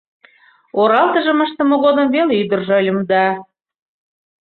Оралтыжым 0.81 1.39
ыштыме 1.45 1.75
годым 1.85 2.07
веле 2.15 2.33
ӱдыржӧ 2.43 2.73
ыльым 2.81 2.99
да 3.09 3.25